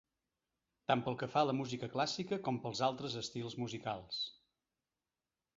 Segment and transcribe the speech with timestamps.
[0.91, 4.27] Tant pel que fa a la música clàssica com pels altres estils musicals.